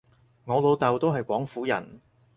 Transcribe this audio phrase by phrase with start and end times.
[0.45, 2.01] 我老豆都係廣府人